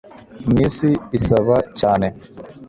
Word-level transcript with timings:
mw'isi 0.49 0.89
isaba 1.17 1.55
cyane 1.79 2.07